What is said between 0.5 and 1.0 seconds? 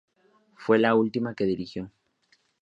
Fue la